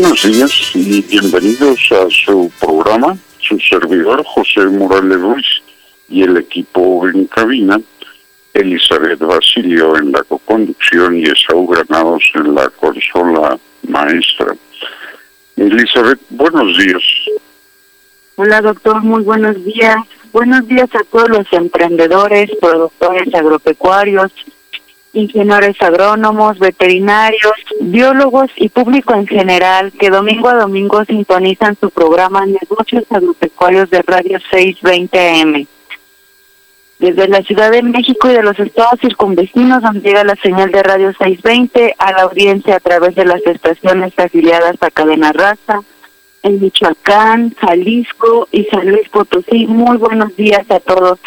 [0.00, 5.46] Buenos días y bienvenidos a su programa, su servidor José Morales Ruiz
[6.08, 7.78] y el equipo en cabina,
[8.54, 14.56] Elizabeth Basilio en la coconducción y Esaú Granados en la consola maestra.
[15.58, 17.02] Elizabeth, buenos días.
[18.36, 19.98] Hola doctor, muy buenos días.
[20.32, 24.32] Buenos días a todos los emprendedores, productores agropecuarios,
[25.12, 32.46] ingenieros agrónomos, veterinarios, biólogos y público en general que domingo a domingo sintonizan su programa
[32.46, 35.66] Negocios Agropecuarios de Radio 620 AM.
[37.00, 40.82] Desde la Ciudad de México y de los estados circunvecinos donde llega la señal de
[40.82, 45.80] Radio 620 a la audiencia a través de las estaciones afiliadas a Cadena Raza,
[46.42, 49.66] en Michoacán, Jalisco y San Luis Potosí.
[49.66, 51.18] Muy buenos días a todos.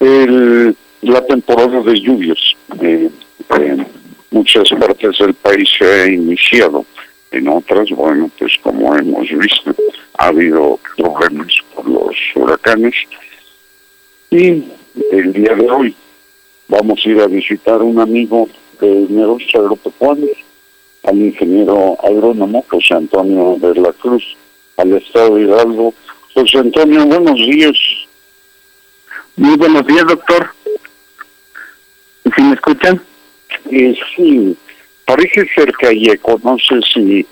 [0.00, 2.38] el, la temporada de lluvias
[2.80, 3.08] eh,
[3.50, 3.86] en
[4.32, 6.84] muchas partes del país se ha iniciado.
[7.30, 9.74] En otras, bueno, pues como hemos visto,
[10.18, 12.94] ha habido problemas con los huracanes.
[14.30, 14.64] Y
[15.12, 15.94] el día de hoy
[16.68, 18.48] vamos a ir a visitar un amigo
[18.80, 20.36] de negocios agropecuarios,
[21.04, 24.36] al ingeniero agrónomo José Antonio de la Cruz,
[24.76, 25.94] al estado Hidalgo.
[26.34, 27.76] José Antonio, buenos días.
[29.36, 30.52] Muy buenos días, doctor.
[32.34, 33.00] ¿Sí me escuchan?
[33.70, 34.56] Eh, sí,
[35.04, 35.46] parece
[35.92, 37.26] y eco, no sé si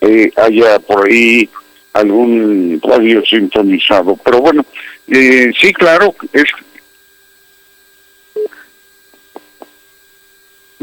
[0.00, 1.48] eh, haya por ahí
[1.94, 4.64] algún radio sintonizado, pero bueno,
[5.08, 6.44] eh, sí, claro, es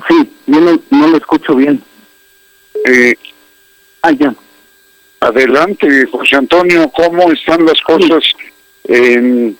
[0.10, 1.82] Sí, yo no, no lo escucho bien.
[2.86, 3.16] eh,
[4.02, 4.36] Ah, ya.
[5.20, 8.24] Adelante, José Antonio, ¿cómo están las cosas
[8.84, 9.58] en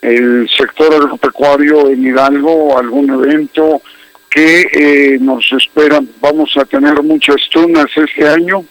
[0.00, 2.78] el sector agropecuario en Hidalgo?
[2.78, 3.82] ¿Algún evento
[4.30, 6.08] que eh, nos esperan?
[6.20, 8.64] ¿Vamos a tener muchas tunas este año?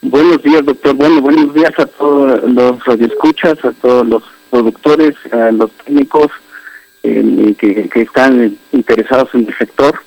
[0.00, 0.94] Buenos días, doctor.
[0.94, 6.28] Bueno, buenos días a todos los radioescuchas, a todos los productores, a los técnicos
[7.02, 10.00] eh, que, que están interesados en el sector.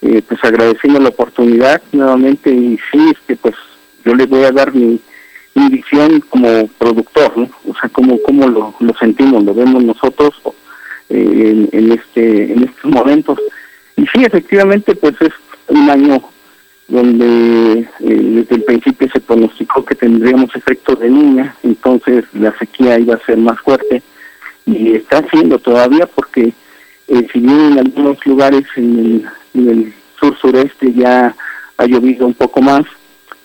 [0.00, 3.54] Eh, pues agradeciendo la oportunidad nuevamente y sí, este, pues
[4.04, 5.00] yo les voy a dar mi,
[5.54, 7.48] visión como productor, ¿no?
[7.68, 10.34] O sea, cómo, cómo lo, lo sentimos, lo vemos nosotros
[11.08, 13.38] eh, en, este en estos momentos.
[13.96, 15.32] Y sí, efectivamente, pues es
[15.68, 16.22] un año
[16.88, 22.98] donde eh, desde el principio se pronosticó que tendríamos efecto de niña, entonces la sequía
[22.98, 24.02] iba a ser más fuerte
[24.66, 26.52] y está siendo todavía porque
[27.08, 31.34] eh, si bien en algunos lugares en el sur sureste ya
[31.76, 32.84] ha llovido un poco más,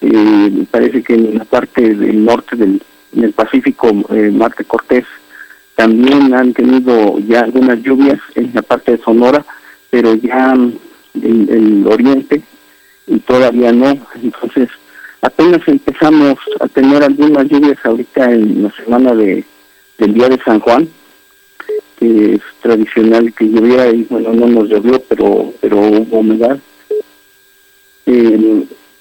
[0.01, 5.05] eh, parece que en la parte del norte del, del Pacífico, eh, Marte Cortés,
[5.75, 9.45] también han tenido ya algunas lluvias en la parte de Sonora,
[9.89, 10.79] pero ya en
[11.13, 12.41] el oriente
[13.07, 13.97] y todavía no.
[14.21, 14.69] Entonces,
[15.21, 19.43] apenas empezamos a tener algunas lluvias ahorita en la semana de,
[19.97, 20.89] del día de San Juan,
[21.99, 26.59] que es tradicional que lloviera y bueno, no nos llovió, pero, pero hubo humedad.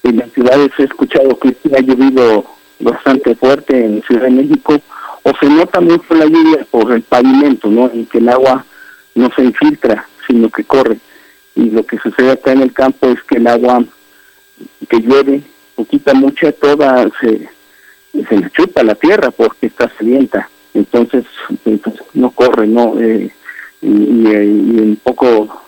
[0.09, 2.45] En las ciudades he escuchado que ha llovido
[2.79, 4.79] bastante fuerte en Ciudad de México,
[5.23, 7.89] o se nota mucho la lluvia por el pavimento, ¿no?
[7.91, 8.65] En que el agua
[9.15, 10.99] no se infiltra, sino que corre.
[11.55, 13.83] Y lo que sucede acá en el campo es que el agua
[14.89, 15.41] que llueve,
[15.75, 17.49] poquita mucha, toda se,
[18.29, 20.49] se le chupa la tierra porque está sedienta.
[20.73, 21.25] Entonces,
[21.65, 22.99] entonces no corre, ¿no?
[22.99, 23.31] Eh,
[23.81, 25.63] y, y, en poco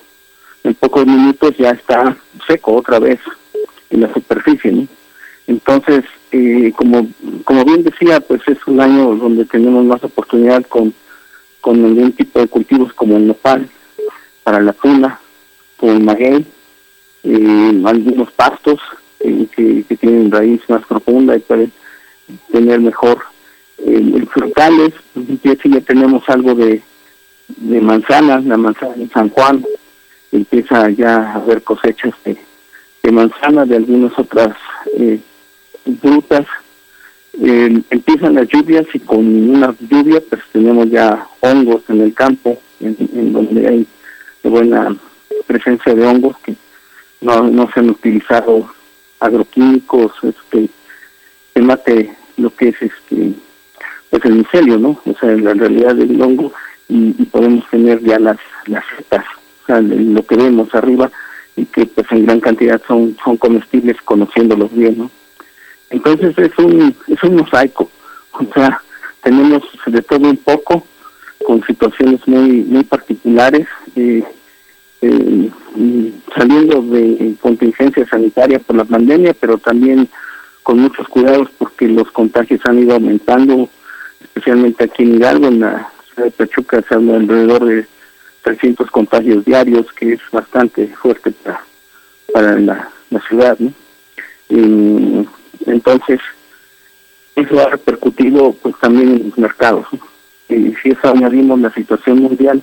[0.63, 3.19] en pocos minutos ya está seco otra vez
[3.89, 4.87] en la superficie, ¿no?
[5.47, 7.07] Entonces, eh, como
[7.43, 10.93] como bien decía, pues es un año donde tenemos más oportunidad con
[11.61, 13.69] con algún tipo de cultivos como el nopal
[14.43, 15.19] para la tuna,
[15.77, 16.45] con el maguey,
[17.23, 18.79] eh, algunos pastos
[19.19, 21.71] eh, que, que, tienen raíz más profunda y pueden
[22.51, 23.19] tener mejor
[23.79, 24.93] eh, frutales,
[25.43, 26.81] ya tenemos algo de,
[27.47, 29.65] de manzanas, la manzana de San Juan,
[30.31, 32.37] empieza ya a haber cosechas de,
[33.03, 34.55] de manzana, de algunas otras
[34.97, 35.19] eh,
[36.01, 36.45] frutas,
[37.41, 43.33] empiezan las lluvias y con una lluvia pues tenemos ya hongos en el campo, en,
[43.33, 43.87] donde hay
[44.43, 44.95] buena
[45.47, 46.55] presencia de hongos que
[47.21, 48.69] no, no se han utilizado
[49.19, 50.69] agroquímicos este
[51.53, 53.33] que mate lo que es este
[54.09, 54.99] pues el micelio, ¿no?
[55.05, 56.51] O sea, la realidad del hongo
[56.87, 59.25] y, podemos tener ya las las setas,
[59.63, 61.11] o sea, lo que vemos arriba
[61.59, 65.11] y que pues en gran cantidad son son comestibles conociéndolos bien, ¿no?
[65.89, 67.89] Entonces es un, es un mosaico,
[68.31, 68.81] o sea,
[69.23, 70.85] tenemos de todo un poco,
[71.45, 74.23] con situaciones muy, muy particulares, eh,
[76.35, 80.09] saliendo de contingencia sanitaria por la pandemia, pero también
[80.63, 83.69] con muchos cuidados porque los contagios han ido aumentando,
[84.21, 87.87] especialmente aquí en Hidalgo, en la ciudad de Pachuca se habla alrededor de
[88.43, 91.63] 300 contagios diarios, que es bastante fuerte para,
[92.33, 92.89] para la,
[93.27, 93.73] ciudad, ¿no?
[95.65, 96.19] Entonces,
[97.35, 99.85] eso ha repercutido pues también en los mercados.
[100.47, 102.61] Y si eso añadimos la situación mundial,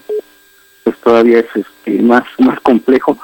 [0.85, 3.19] pues todavía es este, más más complejo.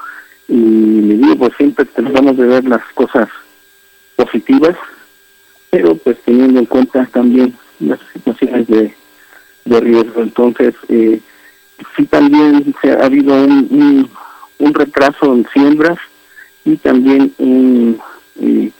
[0.47, 3.29] Y le digo, pues siempre tratamos de ver las cosas
[4.15, 4.75] positivas,
[5.69, 8.95] pero pues teniendo en cuenta también las situaciones de,
[9.65, 10.21] de riesgo.
[10.21, 11.19] Entonces, eh,
[11.95, 14.09] sí también se ha habido un,
[14.59, 15.97] un, retraso en siembras
[16.65, 17.99] y también un...
[18.39, 18.71] Eh,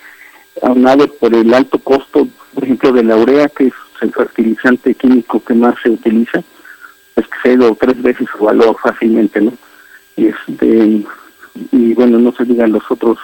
[0.61, 5.43] aunado por el alto costo, por ejemplo, de la urea, que es el fertilizante químico
[5.43, 6.43] que más se utiliza,
[7.15, 9.53] pues que se ha ido tres veces su valor fácilmente, ¿no?
[10.15, 11.03] Y, este,
[11.71, 13.17] y bueno, no se digan los otros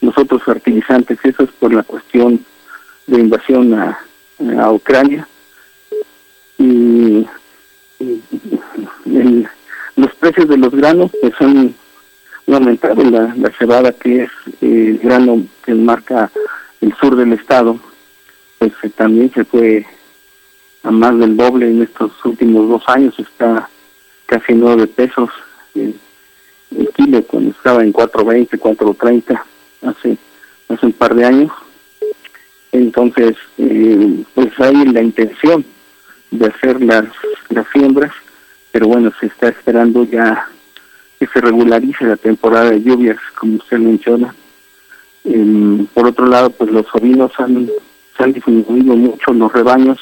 [0.00, 2.44] los otros fertilizantes, eso es por la cuestión
[3.06, 3.98] de invasión a,
[4.58, 5.28] a Ucrania.
[6.58, 7.26] Y,
[9.96, 11.74] los precios de los granos pues han,
[12.46, 14.30] aumentado, la, cebada que es
[14.60, 16.30] el grano que marca
[16.80, 17.78] el sur del estado,
[18.58, 19.86] pues eh, también se fue
[20.82, 23.68] a más del doble en estos últimos dos años, está
[24.26, 25.30] casi nueve pesos
[25.74, 25.94] el,
[26.96, 29.42] kilo cuando estaba en 4.20, 4.30
[29.82, 30.16] hace,
[30.68, 31.52] hace un par de años.
[32.72, 35.64] Entonces, eh, pues hay la intención
[36.30, 37.04] de hacer las,
[37.50, 38.12] las siembras,
[38.72, 40.48] pero bueno, se está esperando ya
[41.20, 44.34] que se regularice la temporada de lluvias, como usted menciona,
[45.94, 47.70] por otro lado, pues los ovinos han,
[48.16, 49.98] se han disminuido mucho los rebaños,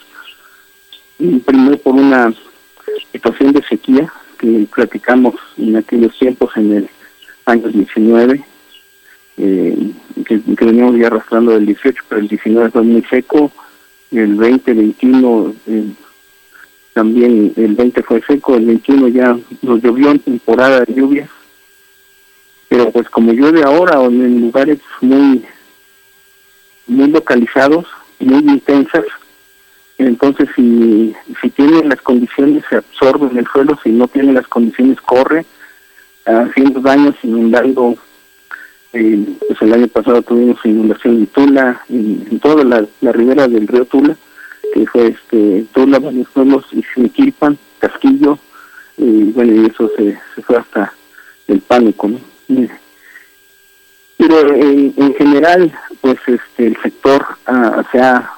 [1.19, 2.33] primero por una
[3.13, 6.89] situación de sequía que platicamos en aquellos tiempos en el
[7.45, 8.43] año 19,
[9.37, 9.93] eh,
[10.25, 13.53] que, veníamos ya arrastrando del 18, pero el 19 fue muy seco,
[14.11, 15.85] el 20, 21, eh,
[16.93, 21.31] también el 20 fue seco, el 21 ya nos llovió en temporada de lluvias,
[22.71, 25.45] pero pues como llueve ahora en lugares muy
[26.87, 27.87] muy localizados
[28.21, 29.05] muy intensas
[29.99, 34.47] entonces si si tiene las condiciones se absorbe en el suelo si no tiene las
[34.47, 35.45] condiciones corre
[36.25, 37.97] haciendo daños inundando
[38.93, 43.49] eh, pues el año pasado tuvimos inundación en Tula en, en toda la, la, ribera
[43.49, 44.17] del río Tula
[44.73, 46.01] que fue este Tula
[46.73, 48.39] y Xiniquilpan Casquillo
[48.97, 50.93] y bueno y eso se, fue hasta
[51.49, 52.11] el pánico.
[54.17, 58.31] Pero en, en general, pues este el sector uh, se ha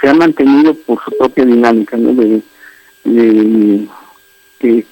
[0.00, 2.14] se ha mantenido por su propia dinámica, ¿no?
[2.14, 2.42] De,
[3.04, 3.88] de
[4.58, 4.86] que eh,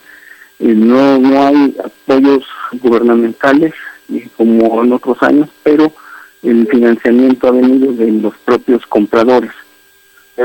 [0.58, 3.74] no no hay apoyos gubernamentales
[4.36, 5.92] como en otros años, pero
[6.42, 9.52] el financiamiento ha venido de los propios compradores.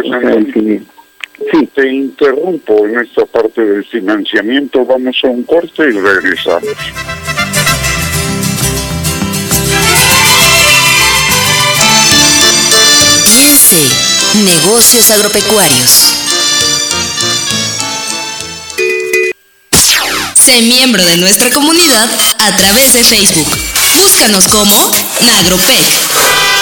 [0.02, 1.70] Sí.
[1.74, 4.86] Te interrumpo en esta parte del financiamiento.
[4.86, 6.64] Vamos a un corte y regresamos.
[13.26, 16.14] IEC, Negocios Agropecuarios.
[20.36, 22.10] Sé miembro de nuestra comunidad
[22.40, 23.48] a través de Facebook.
[23.98, 26.55] Búscanos como Nagrope.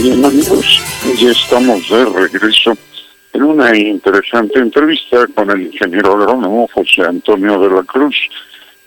[0.00, 0.80] Bien amigos,
[1.18, 2.72] ya estamos de regreso
[3.34, 8.16] en una interesante entrevista con el ingeniero agrónomo José Antonio de la Cruz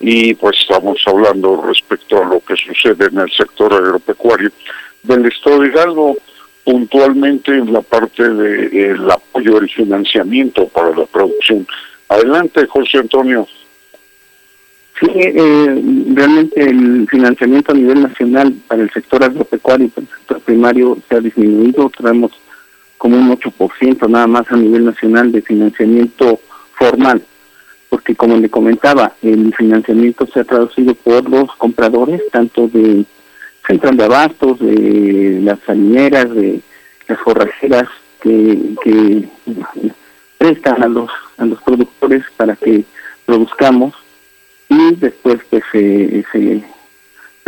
[0.00, 4.50] y pues estamos hablando respecto a lo que sucede en el sector agropecuario
[5.04, 6.16] del Estado de Hidalgo,
[6.64, 11.68] puntualmente en la parte del apoyo y financiamiento para la producción.
[12.08, 13.46] Adelante, José Antonio.
[14.98, 15.82] Sí, eh,
[16.14, 20.96] realmente el financiamiento a nivel nacional para el sector agropecuario y para el sector primario
[21.06, 21.90] se ha disminuido.
[21.90, 22.32] Traemos
[22.96, 26.40] como un 8% nada más a nivel nacional de financiamiento
[26.72, 27.22] formal,
[27.90, 33.04] porque como le comentaba, el financiamiento se ha traducido por los compradores, tanto de
[33.66, 36.60] central de abastos, de las salineras, de
[37.06, 37.88] las forrajeras
[38.22, 39.28] que, que
[40.38, 42.84] prestan a los, a los productores para que
[43.26, 43.94] produzcamos
[44.68, 46.62] y después pues se, se,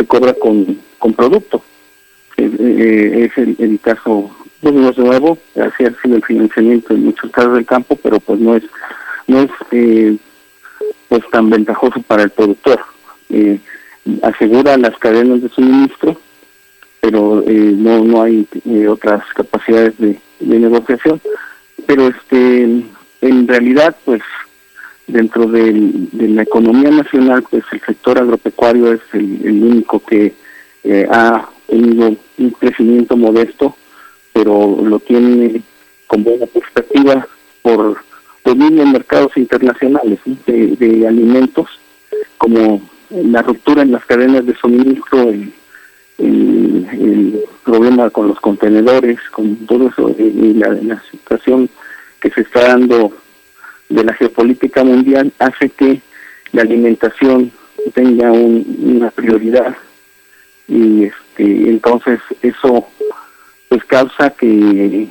[0.07, 1.63] cobra con, con producto.
[2.37, 7.05] Eh, eh, es el, el caso pues, no nuevo, así ha sido el financiamiento en
[7.05, 8.63] muchos casos del campo, pero pues no es
[9.27, 10.17] no es eh,
[11.07, 12.79] pues tan ventajoso para el productor.
[13.29, 13.59] Eh,
[14.23, 16.19] asegura las cadenas de suministro,
[16.99, 18.47] pero eh, no no hay
[18.87, 21.21] otras capacidades de, de negociación.
[21.85, 22.63] Pero este
[23.21, 24.21] en realidad pues
[25.09, 25.73] dentro de
[26.13, 30.33] la economía nacional, pues el sector agropecuario es el, único que
[30.83, 33.75] eh, ha tenido un crecimiento modesto,
[34.33, 35.61] pero lo tiene
[36.07, 37.27] como una perspectiva
[37.61, 37.97] por
[38.43, 41.67] dominio en mercados internacionales de, alimentos,
[42.37, 45.53] como la ruptura en las cadenas de suministro, el,
[46.17, 51.69] el, problema con los contenedores, con todo eso, y la situación
[52.19, 53.13] que se está dando
[53.89, 56.01] de la geopolítica mundial hace que
[56.51, 57.51] la alimentación
[57.93, 59.75] tenga una prioridad.
[60.67, 62.87] Y este entonces eso
[63.67, 65.07] pues causa que,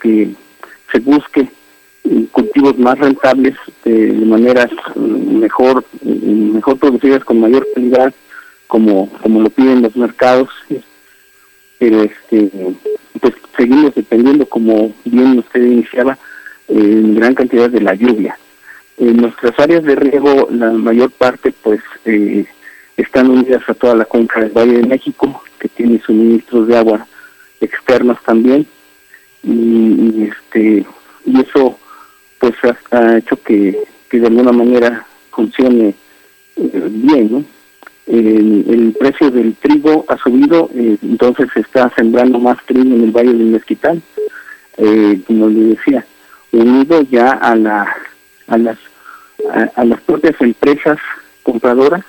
[0.00, 0.30] que
[0.90, 1.48] se busque
[2.32, 8.14] cultivos más rentables de, maneras mejor mejor producidas con mayor calidad
[8.66, 10.48] como como lo piden los mercados.
[11.78, 12.50] Pero este
[13.20, 16.18] pues seguimos dependiendo como bien usted iniciaba
[16.68, 18.38] en gran cantidad de la lluvia.
[18.98, 22.44] En nuestras áreas de riego, la mayor parte, pues, eh,
[22.96, 27.06] están unidas a toda la cuenca del Valle de México, que tiene suministros de agua
[27.60, 28.66] externos también,
[29.42, 30.86] y, este
[31.24, 31.78] y eso,
[32.38, 32.54] pues,
[32.90, 35.94] ha, hecho que, que de alguna manera funcione
[36.56, 37.46] eh, bien.
[38.06, 43.10] El, precio del trigo ha subido, eh, entonces se está sembrando más trigo en el
[43.10, 44.02] Valle del Mezquital,
[45.26, 46.04] como le decía
[46.52, 47.94] unido ya a la
[48.46, 48.78] a las
[49.76, 50.98] a, las propias empresas
[51.42, 52.04] compradoras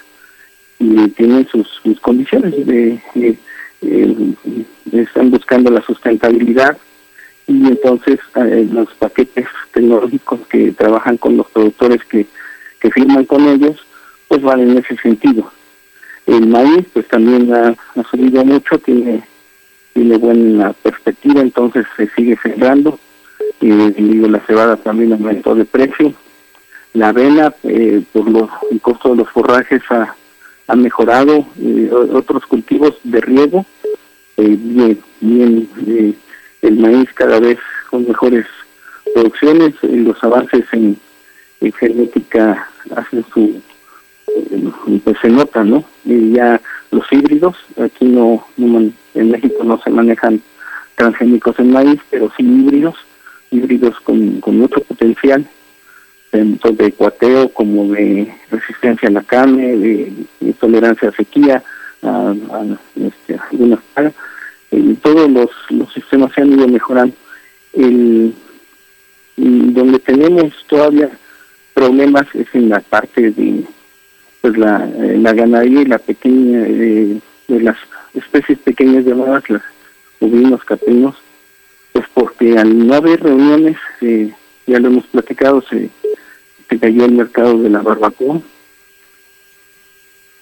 [0.79, 2.99] y tienen sus, sus condiciones de,
[4.91, 6.77] están buscando la sustentabilidad
[7.47, 12.25] y entonces eh, los paquetes tecnológicos que trabajan con los productores que,
[12.79, 13.77] que firman con ellos
[14.27, 15.51] pues van en ese sentido.
[16.27, 19.23] El maíz pues también ha, ha subido mucho tiene
[19.93, 22.99] tiene buena perspectiva entonces se sigue sembrando
[23.61, 26.13] y digo, la cebada también aumentó de precio.
[26.93, 30.15] La avena, eh, por los, el costo de los forrajes, ha,
[30.67, 31.45] ha mejorado.
[31.61, 33.65] Eh, otros cultivos de riego,
[34.37, 36.13] eh, bien, bien, eh,
[36.61, 37.57] el maíz cada vez
[37.89, 38.45] con mejores
[39.13, 39.73] producciones.
[39.81, 40.97] los avances en,
[41.77, 43.61] genética hacen su.
[45.03, 45.83] pues se nota, ¿no?
[46.05, 46.61] Y ya
[46.91, 50.41] los híbridos, aquí no, no en México no se manejan
[50.95, 52.95] transgénicos en maíz, pero sí híbridos
[53.51, 55.45] híbridos con, con mucho potencial,
[56.31, 61.63] tanto de cuateo como de resistencia a la carne, de, tolerancia a sequía,
[62.03, 62.33] a,
[62.95, 63.79] este, algunas
[64.71, 67.15] y todos los, los sistemas se han ido mejorando.
[67.73, 68.33] El,
[69.37, 71.09] donde tenemos todavía
[71.73, 73.63] problemas es en la parte de
[74.41, 77.77] pues la, la ganadería y la pequeña de las
[78.13, 79.61] especies pequeñas llamadas las
[80.19, 81.15] ovinos, caprinos,
[81.99, 84.31] pues porque al no haber reuniones, eh,
[84.65, 85.89] ya lo hemos platicado, se,
[86.79, 88.39] cayó el mercado de la barbacoa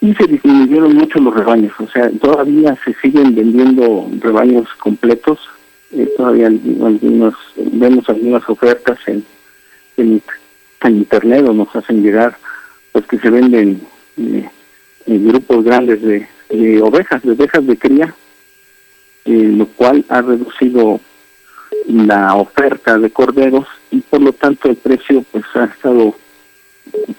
[0.01, 5.39] y se disminuyeron mucho los rebaños, o sea, todavía se siguen vendiendo rebaños completos,
[5.91, 9.25] eh, todavía algunos, vemos algunas ofertas en,
[9.95, 10.21] en,
[10.85, 12.37] internet o nos hacen llegar,
[12.91, 13.81] pues que se venden
[14.17, 14.47] eh,
[15.07, 18.13] en grupos grandes de, de ovejas, de ovejas de cría,
[19.27, 21.01] eh, lo cual ha reducido
[21.85, 26.15] la oferta de corderos y por lo tanto el precio pues ha estado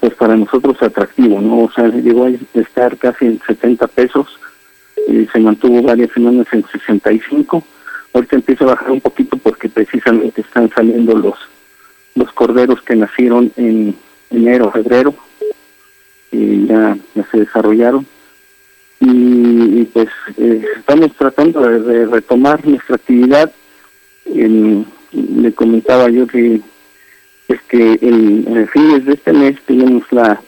[0.00, 1.64] pues para nosotros atractivo, ¿no?
[1.64, 4.26] O sea, llegó a estar casi en 70 pesos,
[5.06, 7.62] y se mantuvo varias semanas en 65,
[8.14, 11.36] ahorita empieza a bajar un poquito porque precisamente están saliendo los
[12.18, 13.94] los corderos que nacieron en
[14.30, 15.14] enero, febrero,
[16.30, 18.06] y ya, ya se desarrollaron.
[19.00, 23.52] Y, pues eh, estamos tratando de, retomar nuestra actividad.
[24.34, 26.60] Le comentaba yo que
[27.48, 30.40] es que el, fines de este mes tenemos la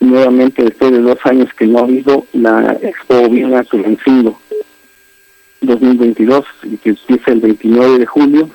[0.00, 4.40] nuevamente después de dos años que no ha habido la Expo Viena Tulancingo
[5.60, 8.50] 2022 y que empieza el 29 de julio.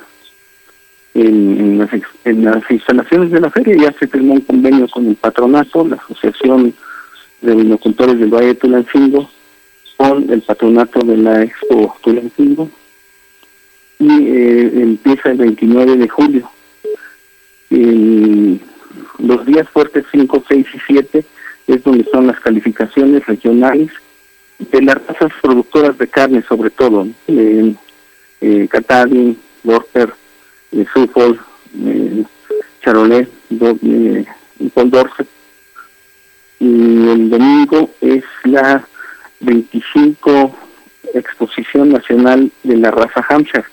[1.13, 1.89] En, las,
[2.25, 5.95] en, las, instalaciones de la feria ya se firmó un convenio con el patronato, la
[5.95, 6.73] Asociación
[7.41, 9.29] de Vinocultores del Valle de Tulancingo
[9.95, 12.69] con el patronato de la Expo Tulancingo
[13.99, 16.49] y eh, empieza el 29 de julio.
[19.19, 21.25] Los días fuertes 5, 6 y 7
[21.67, 23.89] es donde son las calificaciones regionales
[24.59, 27.73] de las razas productoras de carne, sobre todo, eh,
[28.41, 30.13] eh, Catadin, Dorper,
[30.71, 30.85] eh,
[31.85, 32.23] eh,
[32.81, 34.25] Charolais, eh,
[34.73, 35.27] Paul Dorset.
[36.59, 38.87] Y el domingo es la
[39.41, 40.55] 25
[41.13, 43.65] Exposición Nacional de la Raza Hampshire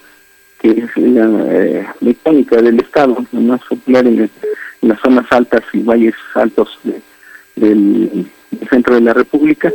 [0.62, 4.31] que es la eh, del Estado, la más popular en,
[4.83, 6.79] las zonas altas y valles altos
[7.57, 8.27] del,
[8.70, 9.72] centro de la República.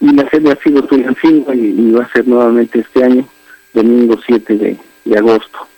[0.00, 3.26] Y la sede ha sido Tulancingo y, va a ser nuevamente este año,
[3.72, 5.68] domingo 7 de, agosto.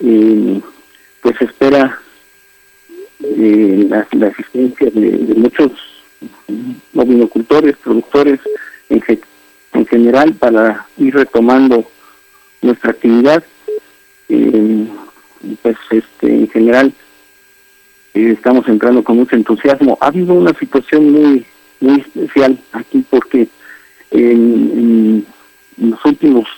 [0.00, 0.62] Y,
[1.20, 2.00] pues espera
[3.22, 5.72] eh, la, asistencia de, muchos
[6.92, 8.40] vinocultores, productores
[8.88, 9.02] en,
[9.74, 11.84] en general para ir retomando
[12.62, 13.44] nuestra actividad
[14.28, 14.86] eh,
[15.62, 16.92] pues este en general
[18.14, 19.98] eh, estamos entrando con mucho entusiasmo.
[20.00, 21.46] Ha habido una situación muy
[21.80, 23.48] muy especial aquí porque
[24.10, 25.26] en,
[25.76, 26.48] los últimos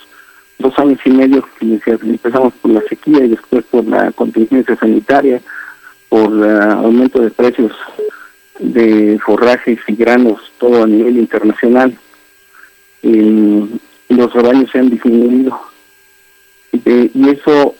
[0.59, 5.41] dos años y medio empezamos por la sequía y después por la contingencia sanitaria,
[6.07, 7.73] por el aumento de precios
[8.59, 11.97] de forrajes y granos, todo a nivel internacional.
[13.01, 15.68] los rebaños se han disminuido
[16.73, 17.75] eh, y eso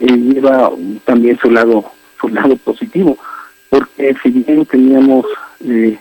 [0.00, 0.70] eh, lleva
[1.04, 3.18] también su lado su lado positivo
[3.70, 5.26] porque si bien teníamos
[5.64, 5.98] eh,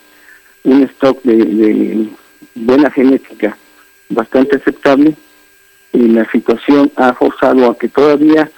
[0.63, 2.07] un stock de,
[2.55, 3.57] buena genética
[4.09, 5.15] bastante aceptable
[5.93, 8.51] la situación ha forzado a que todavía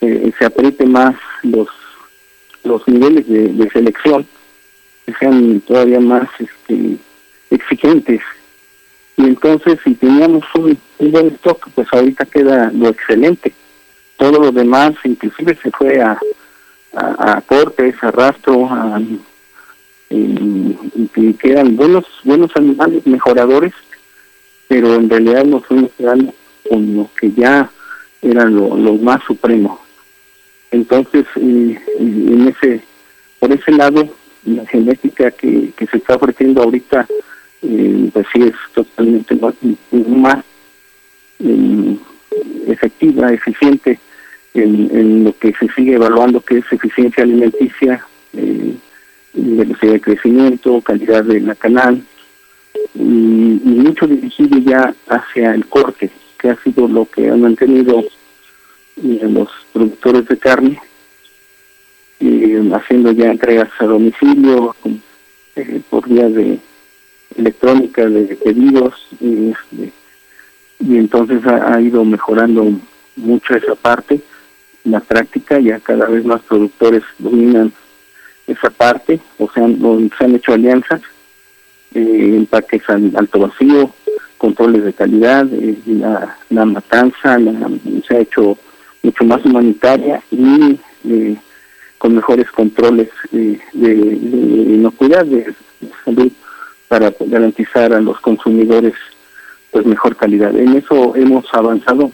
[0.00, 1.68] se apriete más los
[2.66, 4.26] los niveles de, selección
[5.06, 6.96] que sean todavía más este,
[7.50, 8.20] exigentes.
[9.16, 13.52] Y entonces si teníamos un, buen stock, pues ahorita queda lo excelente.
[14.16, 16.18] Todo lo demás inclusive se fue a,
[16.94, 19.00] a, cortes, a rastro, a,
[20.08, 23.72] y, quedan buenos buenos animales mejoradores,
[24.68, 26.32] pero en realidad nos fuimos quedando
[26.68, 27.70] con lo que ya
[28.22, 29.80] era lo, más supremo.
[30.70, 32.82] Entonces, en ese
[33.38, 34.08] por ese lado,
[34.44, 37.06] la genética que, que se está ofreciendo ahorita
[37.62, 40.44] eh, pues sí es totalmente más,
[41.38, 41.96] eh,
[42.66, 43.98] efectiva, eficiente
[44.54, 48.74] en, lo que se sigue evaluando que es eficiencia alimenticia, eh,
[49.34, 52.02] velocidad de crecimiento, calidad de la canal
[52.94, 59.28] y, mucho dirigido ya hacia el corte, que ha sido lo que han mantenido eh,
[59.28, 60.80] los productores de carne,
[62.72, 64.74] haciendo ya entregas a domicilio
[65.90, 66.58] por vía de
[67.36, 69.92] electrónica de pedidos este,
[70.78, 72.70] y entonces ha, ido mejorando
[73.16, 74.20] mucho esa parte
[74.84, 77.72] la práctica ya cada vez más productores dominan
[78.46, 81.00] esa parte o sea se han hecho alianzas
[81.94, 83.90] eh, empaques alto vacío
[84.38, 87.38] controles de calidad eh, la, la matanza
[88.06, 88.58] se ha hecho
[89.02, 91.36] mucho más humanitaria y eh,
[91.98, 95.54] con mejores controles de, de, de inocuidad de
[96.04, 96.30] salud
[96.88, 98.94] para garantizar a los consumidores
[99.76, 100.56] pues mejor calidad.
[100.56, 102.10] En eso hemos avanzado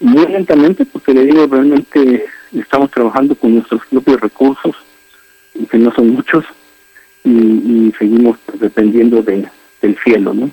[0.00, 2.24] muy lentamente porque le digo realmente
[2.58, 4.74] estamos trabajando con nuestros propios recursos
[5.70, 6.42] que no son muchos,
[7.22, 9.46] y, seguimos dependiendo de,
[9.82, 10.50] del cielo, ¿no?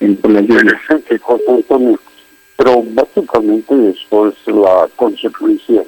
[0.00, 0.80] En, por la lluvia.
[2.56, 5.82] Pero básicamente esto es la consecuencia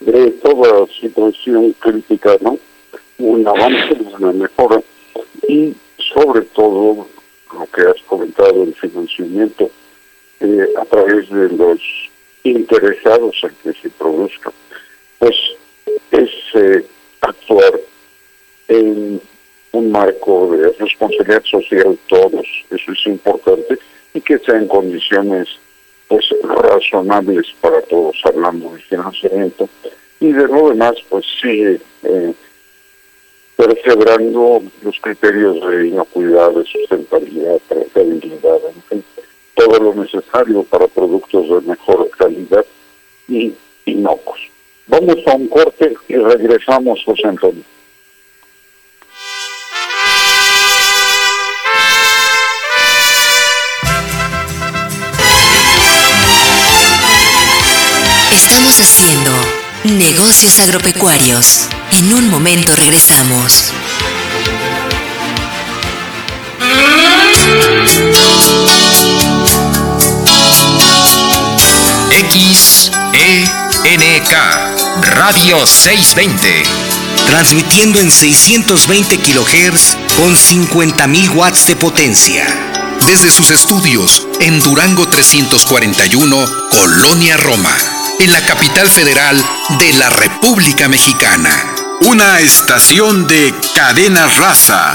[0.00, 2.58] de toda situación crítica, ¿no?
[3.18, 4.80] Un avance, una mejora
[5.46, 7.06] y sobre todo
[7.58, 9.70] lo que has comentado, el financiamiento
[10.40, 11.80] eh, a través de los
[12.44, 14.52] interesados en que se produzca,
[15.18, 15.34] pues
[16.10, 16.84] es eh,
[17.20, 17.80] actuar
[18.68, 19.20] en
[19.72, 23.78] un marco de responsabilidad social todos, eso es importante,
[24.14, 25.48] y que sea en condiciones
[26.08, 29.68] pues razonables para todos, hablando de financiamiento,
[30.20, 32.32] y de lo demás pues sigue eh,
[33.56, 39.04] perseverando los criterios de inocuidad, de sustentabilidad, trazabilidad, en fin,
[39.54, 42.64] todo lo necesario para productos de mejor calidad
[43.28, 43.54] y
[43.86, 44.40] inocuos.
[44.86, 47.62] Vamos a un corte y regresamos, José Antonio.
[58.32, 59.30] Estamos haciendo
[59.84, 61.68] negocios agropecuarios.
[61.96, 63.72] En un momento regresamos.
[73.80, 74.30] XENK
[75.14, 76.64] Radio 620.
[77.28, 82.44] Transmitiendo en 620 kHz con 50.000 watts de potencia.
[83.06, 87.74] Desde sus estudios en Durango 341, Colonia Roma
[88.20, 89.42] en la capital federal
[89.78, 91.75] de la República Mexicana.
[92.02, 94.94] Una estación de cadena raza.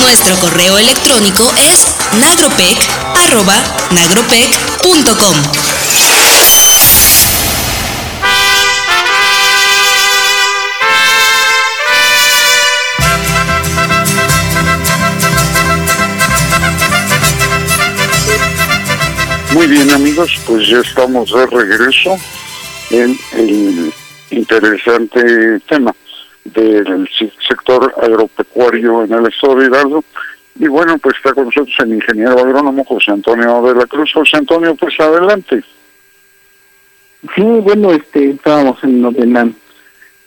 [0.00, 1.86] Nuestro correo electrónico es
[3.90, 5.36] nagropec.com.
[19.52, 22.16] Muy bien amigos, pues ya estamos de regreso
[22.90, 23.92] en el
[24.30, 25.92] interesante tema
[26.44, 27.08] del
[27.48, 30.04] sector agropecuario en el estado de Hidalgo.
[30.54, 34.12] Y bueno, pues está con nosotros el ingeniero agrónomo José Antonio de la Cruz.
[34.14, 35.64] José Antonio, pues adelante.
[37.34, 39.48] Sí, bueno, este, estábamos en la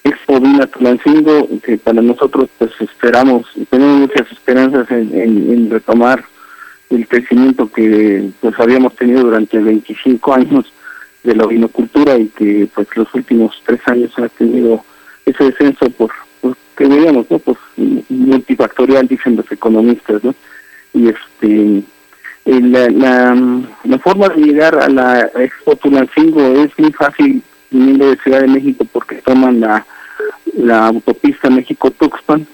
[0.03, 6.25] Expo Vina Tulancingo, que para nosotros pues esperamos, tenemos muchas esperanzas en retomar
[6.93, 10.71] el crecimiento que pues habíamos tenido durante 25 años
[11.23, 14.83] de la vinocultura y que pues los últimos tres años ha tenido
[15.25, 16.11] ese descenso por,
[16.75, 17.57] que veíamos no pues
[18.09, 20.35] multifactorial dicen los economistas no
[20.93, 21.83] y este
[22.45, 28.41] la, la, forma de llegar a la Expo Tulancingo es muy fácil viniendo de Ciudad
[28.41, 29.85] de México porque toman la
[30.57, 32.45] la autopista México-Tuxpan.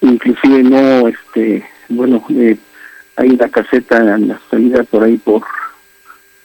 [0.00, 2.56] Inclusive no este bueno eh,
[3.18, 5.42] hay una caseta en la salida por ahí por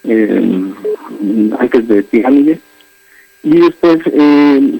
[0.02, 0.72] eh,
[1.58, 2.60] antes de Pirámide
[3.42, 4.78] y después eh,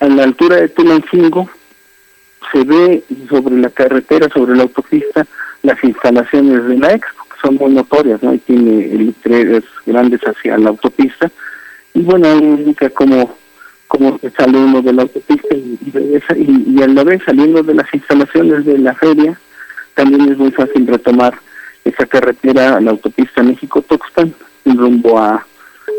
[0.00, 1.50] a la altura de Tulancingo
[2.52, 5.26] se ve sobre la carretera, sobre la autopista,
[5.62, 8.30] las instalaciones de la Expo, que son muy notorias, ¿no?
[8.30, 11.30] Ahí tiene letreros grandes hacia la autopista,
[11.94, 13.36] y bueno, indica cómo,
[13.88, 15.78] cómo sale uno de la autopista y,
[16.36, 19.40] y, y a la vez saliendo de las instalaciones de la feria,
[19.96, 21.40] también es muy fácil retomar
[21.84, 24.32] esa carretera, la autopista México-Tuxpan,
[24.66, 25.44] rumbo a,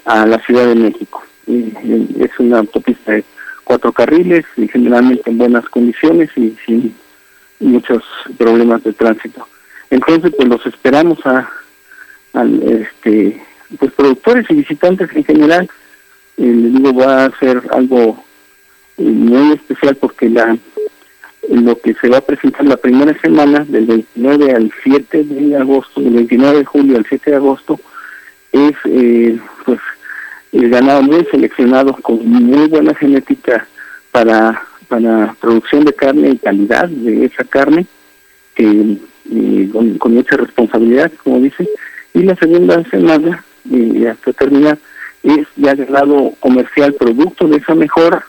[0.05, 1.23] a la Ciudad de México.
[1.47, 3.25] es una autopista de
[3.63, 6.95] cuatro carriles y generalmente en buenas condiciones y sin
[7.59, 8.03] muchos
[8.37, 9.47] problemas de tránsito.
[9.89, 11.49] Entonces, pues los esperamos a,
[12.33, 13.41] este
[13.79, 15.69] pues productores y visitantes en general.
[16.37, 18.23] Eh, les digo, va a ser algo
[18.97, 20.55] eh, muy especial porque la
[21.49, 26.01] lo que se va a presentar la primera semana, del 29 al 7 de agosto,
[26.01, 27.79] del 29 de julio al 7 de agosto,
[28.51, 29.79] es eh, pues
[30.51, 33.67] el ganado muy seleccionado con muy buena genética
[34.11, 37.85] para, para producción de carne y calidad de esa carne,
[38.57, 38.97] eh,
[39.71, 41.67] con, mucha responsabilidad, como dice.
[42.13, 44.77] Y la segunda semana, y hasta terminar,
[45.23, 48.25] es ya ganado comercial producto de esa mejora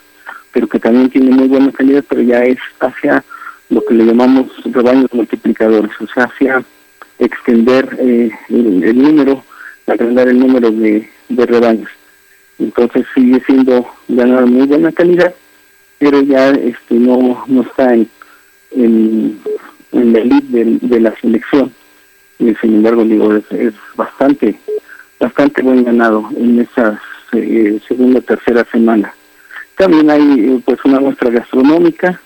[0.53, 3.25] pero que también tiene muy buena calidad, pero ya es hacia
[3.71, 6.65] lo que le llamamos rebaños multiplicadores, o sea, hacia
[7.19, 9.45] extender eh, el, número,
[9.87, 11.91] agrandar el número de, de rebaños.
[12.59, 15.35] Entonces sigue siendo ganar muy buena calidad,
[15.99, 18.09] pero ya este no no está en,
[18.73, 19.41] en,
[19.93, 21.73] la elite de, la selección.
[22.39, 24.59] Y sin embargo, digo, es, es bastante
[25.19, 27.01] bastante buen ganado en esa
[27.33, 29.15] eh, segunda tercera semana.
[29.79, 32.21] También hay eh, pues una muestra gastronómica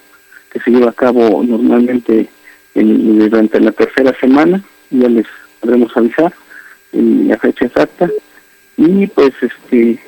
[0.50, 2.28] que se lleva a cabo normalmente
[2.74, 5.26] en, durante la tercera semana, ya les
[5.60, 6.32] podremos avisar
[6.92, 8.10] en la fecha exacta,
[8.78, 9.98] y pues este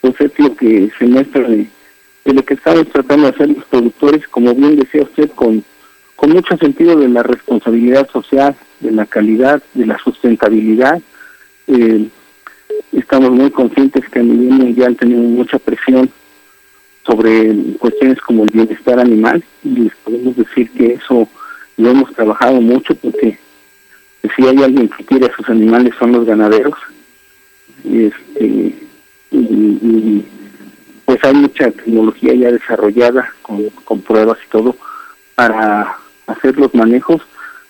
[0.00, 1.68] pues es lo que se muestra de,
[2.24, 5.62] de lo que estamos tratando de hacer los productores, como bien decía usted, con,
[6.16, 11.02] con mucho sentido de la responsabilidad social, de la calidad, de la sustentabilidad.
[11.66, 12.08] Eh,
[12.92, 16.10] estamos muy conscientes que a nivel mundial tenemos mucha presión
[17.08, 21.26] sobre cuestiones como el bienestar animal y les podemos decir que eso
[21.78, 23.38] lo hemos trabajado mucho porque
[24.36, 26.74] si hay alguien que quiere a sus animales son los ganaderos.
[27.84, 28.74] Este,
[29.30, 30.24] y,
[31.04, 34.76] pues hay mucha tecnología ya desarrollada con, con pruebas y todo
[35.34, 37.22] para hacer los manejos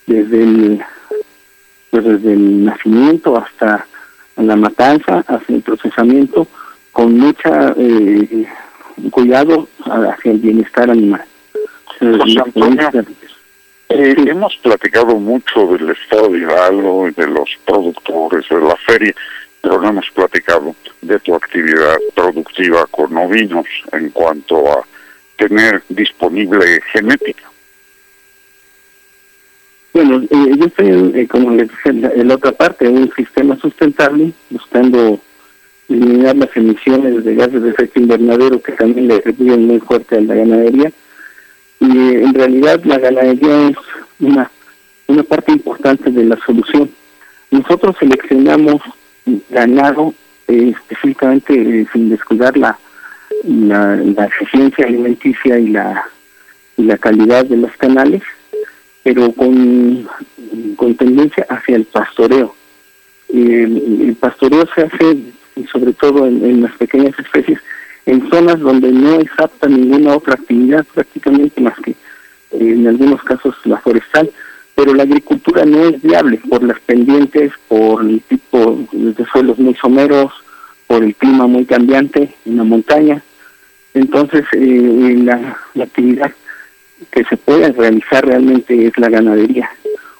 [0.05, 0.81] desde el
[1.89, 3.87] pues desde el nacimiento hasta
[4.35, 6.47] la matanza hasta el procesamiento
[6.91, 8.45] con mucha eh,
[9.11, 11.23] cuidado hacia el bienestar animal.
[13.91, 19.13] Eh, hemos platicado mucho del estado de Hidalgo y de los productores de la feria,
[19.61, 24.85] pero no hemos platicado de tu actividad productiva con ovinos en cuanto a
[25.37, 27.49] tener disponible genética.
[29.93, 33.57] Bueno, eh, yo estoy, eh, como les dije, en la otra parte, en un sistema
[33.57, 35.19] sustentable, buscando
[35.89, 40.21] eliminar las emisiones de gases de efecto invernadero que también le retribuyen muy fuerte a
[40.21, 40.91] la ganadería.
[41.79, 43.77] Y en realidad la ganadería es
[44.19, 44.51] una,
[45.07, 46.89] una parte importante de la solución.
[47.51, 48.81] Nosotros seleccionamos
[49.49, 50.13] ganado
[50.47, 52.77] eh, específicamente eh, sin descuidar la,
[53.43, 56.03] la, eficiencia alimenticia y la,
[56.77, 58.21] y la calidad de los canales,
[59.03, 60.07] pero con,
[60.75, 62.55] con tendencia hacia el pastoreo.
[63.33, 65.17] el pastoreo se hace
[65.59, 67.59] y sobre todo en, las pequeñas especies,
[68.05, 71.95] en zonas donde no es apta ninguna otra actividad prácticamente más que eh,
[72.51, 74.31] en algunos casos la forestal,
[74.75, 79.75] pero la agricultura no es viable por las pendientes, por el tipo de suelos muy
[79.75, 80.31] someros,
[80.87, 83.21] por el clima muy cambiante en la montaña.
[83.93, 86.31] Entonces, eh, la, la actividad
[87.11, 89.69] que se puede realizar realmente es la ganadería,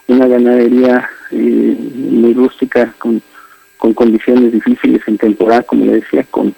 [0.08, 3.22] una ganadería eh, muy rústica con
[3.80, 6.54] con condiciones difíciles en temporada, como le decía, con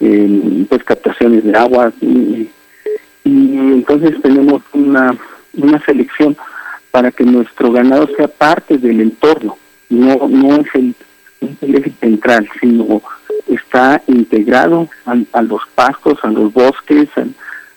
[0.00, 2.48] eh, pues captaciones de agua y,
[3.24, 5.16] entonces tenemos una,
[5.54, 6.36] una selección
[6.90, 9.58] para que nuestro ganado sea parte del entorno,
[9.90, 10.94] no no es el,
[11.60, 13.02] eje central, sino
[13.48, 17.08] está integrado a, los pastos, a los bosques,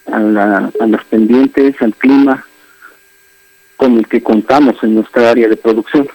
[0.07, 2.45] a, a las pendientes, al clima
[3.75, 6.07] con el que contamos en nuestra área de producción.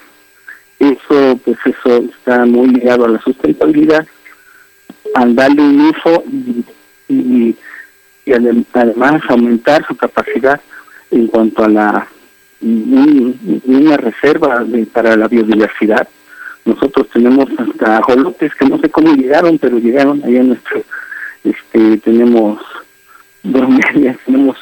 [0.79, 4.05] Eso, pues eso está muy ligado a la sustentabilidad,
[5.13, 6.23] al darle un uso
[7.07, 7.55] y,
[8.25, 10.59] y, además aumentar su capacidad
[11.11, 12.07] en cuanto a la
[12.61, 16.07] una reserva para la biodiversidad.
[16.65, 20.81] Nosotros tenemos hasta ajolotes que no sé cómo llegaron, pero llegaron allá en nuestro,
[21.43, 22.59] este, tenemos
[23.43, 24.57] bromelias, tenemos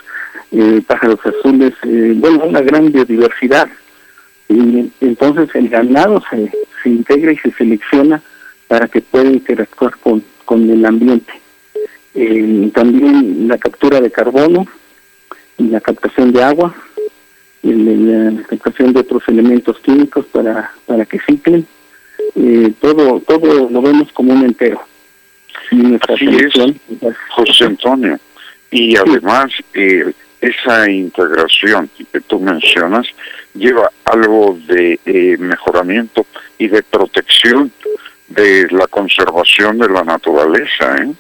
[0.52, 3.70] eh, pájaros azules, eh, bueno, una gran biodiversidad
[4.54, 8.22] y entonces el ganado se, se integra y se selecciona
[8.68, 11.34] para que pueda interactuar con, con el ambiente.
[12.16, 14.68] Eh, también la captura de carbono
[15.58, 16.76] y la captación de agua,
[17.64, 21.66] y la captación de otros elementos químicos para, para que ciclen.
[22.36, 24.82] Eh, todo todo lo vemos como un entero.
[26.08, 26.54] Así es,
[27.30, 28.20] José Antonio.
[28.70, 33.08] Y además, eh, esa integración que tú mencionas
[33.54, 36.26] lleva algo de eh, mejoramiento
[36.58, 37.72] y de protección
[38.28, 40.98] de la conservación de la naturaleza.
[40.98, 41.12] ¿eh?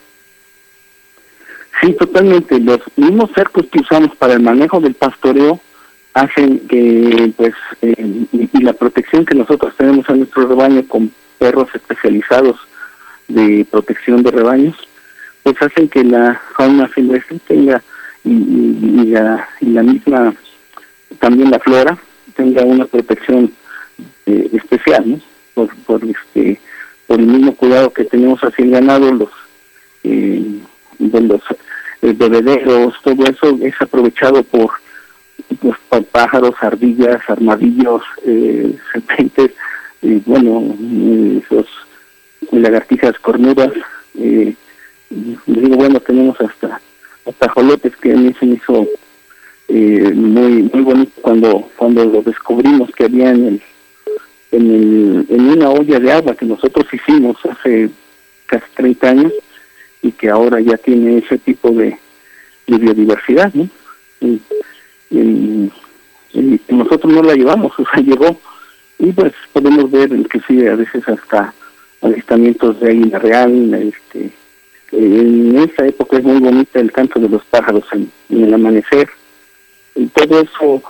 [1.81, 2.59] Sí, totalmente.
[2.59, 5.59] Los mismos cercos que usamos para el manejo del pastoreo
[6.13, 11.67] hacen que, pues, eh, y, la protección que nosotros tenemos en nuestro rebaño con perros
[11.73, 12.57] especializados
[13.27, 14.75] de protección de rebaños,
[15.41, 17.81] pues hacen que la fauna silvestre tenga
[18.23, 20.33] y, la, y la misma,
[21.19, 21.97] también la flora,
[22.35, 23.51] tenga una protección
[24.25, 25.19] eh, especial, ¿no?
[25.53, 26.59] Por, por, este,
[27.07, 29.29] por el mismo cuidado que tenemos hacia el ganado, los,
[30.03, 30.59] eh,
[30.99, 31.41] de los
[32.01, 34.71] eh, bebederos, todo eso es aprovechado por,
[35.61, 35.77] pues,
[36.11, 39.51] pájaros, ardillas, armadillos, eh, serpientes,
[40.01, 40.75] y bueno,
[41.45, 41.67] esos
[42.51, 43.71] lagartijas cornudas.
[44.17, 44.53] Eh,
[45.45, 46.81] digo, bueno, tenemos hasta
[47.25, 48.87] hasta jolotes que a mí se me hizo
[49.75, 53.61] eh, muy muy bonito cuando cuando lo descubrimos que había en el
[54.51, 57.89] en, el, en una olla de agua que nosotros hicimos hace
[58.45, 59.33] casi 30 años
[60.03, 61.97] y que ahora ya tiene ese tipo de,
[62.67, 63.67] biodiversidad, ¿no?
[64.21, 64.39] Y,
[66.69, 68.39] nosotros no la llevamos, o sea, llegó
[68.99, 71.53] y pues podemos ver inclusive a veces hasta
[72.01, 74.31] avistamientos de águila real, este,
[74.91, 79.09] en esa época es muy bonita el canto de los pájaros en el amanecer,
[79.95, 80.83] y todo eso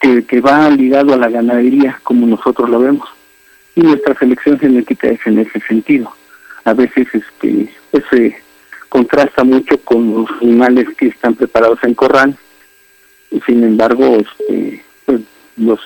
[0.00, 3.08] que, que va ligado a la ganadería como nosotros lo vemos,
[3.74, 6.12] y nuestra selección genética es en ese sentido.
[6.64, 8.36] A veces este pues se
[8.88, 12.36] contrasta mucho con los animales que están preparados en corral,
[13.30, 15.20] y sin embargo este pues,
[15.56, 15.80] los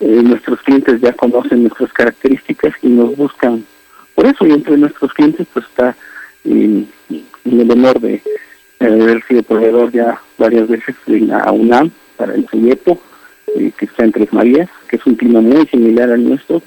[0.00, 3.64] eh, nuestros clientes ya conocen nuestras características y nos buscan.
[4.14, 5.96] Por eso y entre nuestros clientes pues está
[6.44, 6.84] eh,
[7.44, 8.22] el honor de
[8.86, 13.00] haber sido proveedor ya varias veces en la UNAM para el CIEPO
[13.56, 16.62] eh, que está en Tres Marías que es un clima muy similar al nuestro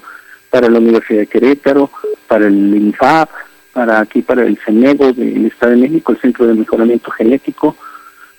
[0.50, 1.90] para la Universidad de Querétaro
[2.26, 3.30] para el INFAP
[3.72, 7.76] para aquí para el CENEGO del Estado de México el Centro de Mejoramiento Genético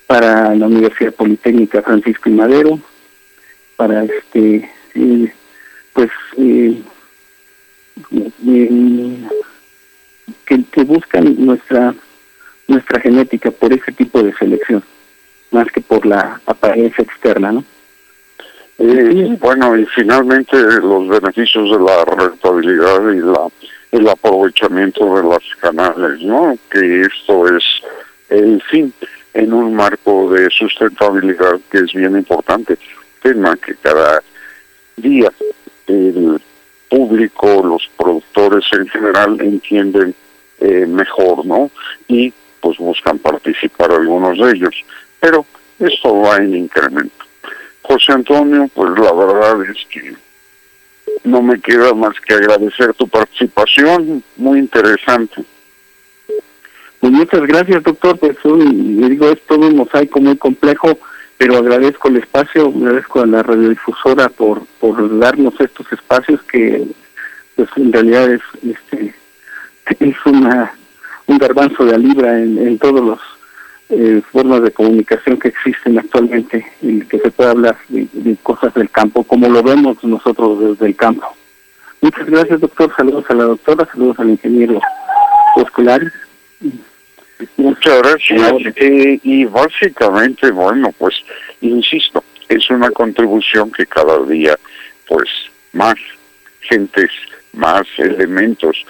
[0.08, 2.80] para la Universidad Politécnica Francisco y Madero
[3.76, 5.34] para este eh,
[5.94, 6.82] pues eh,
[8.46, 9.18] eh,
[10.46, 11.94] que, que buscan nuestra
[12.68, 14.84] nuestra genética por ese tipo de selección
[15.52, 17.64] más que por la apariencia externa no
[18.80, 20.56] Eh, bueno, y finalmente
[20.92, 23.48] los beneficios de la rentabilidad y la
[23.92, 26.58] el aprovechamiento de las canales, ¿no?
[26.70, 27.64] Que esto es
[28.30, 28.94] el fin
[29.34, 32.78] en un marco de sustentabilidad que es bien importante,
[33.22, 34.22] tema que cada
[34.98, 35.32] día
[35.88, 36.42] el
[36.90, 40.14] público, los productores en general entienden
[40.60, 41.72] eh, mejor, ¿no?
[42.08, 42.34] Y
[42.68, 44.76] pues buscan participar algunos de ellos.
[45.22, 45.46] Pero
[45.80, 47.26] esto va en incremento.
[47.82, 50.14] José Antonio, pues la verdad es que
[51.24, 55.46] no me queda más que agradecer tu participación, muy interesante.
[57.00, 58.20] Pues muchas gracias, doctor.
[58.20, 61.00] Pues digo, es todo un mosaico muy complejo,
[61.38, 66.86] pero agradezco el espacio, agradezco a la radiodifusora por por darnos estos espacios que,
[67.56, 69.16] pues en realidad es este
[70.02, 70.74] es una
[71.28, 73.20] un garbanzo de a libra en, en todos los
[73.90, 78.74] eh, formas de comunicación que existen actualmente y que se puede hablar de, de cosas
[78.74, 81.28] del campo como lo vemos nosotros desde el campo.
[82.02, 82.94] Muchas gracias, doctor.
[82.96, 84.80] Saludos a la doctora, saludos al ingeniero
[85.56, 86.12] Osculares.
[87.56, 88.54] Muchas gracias.
[88.76, 91.16] Eh, y básicamente, bueno, pues,
[91.62, 94.58] insisto, es una contribución que cada día,
[95.08, 95.30] pues,
[95.74, 95.96] más
[96.62, 97.10] gentes,
[97.54, 98.86] más elementos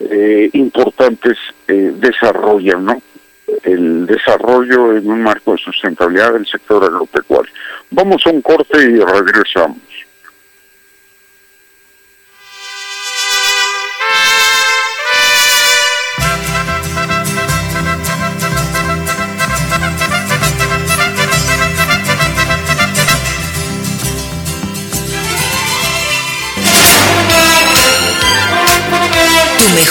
[0.00, 3.02] eh, importantes eh, desarrollan, ¿no?
[3.62, 7.52] El desarrollo en un marco de sustentabilidad del sector agropecuario.
[7.90, 9.78] Vamos a un corte y regresamos.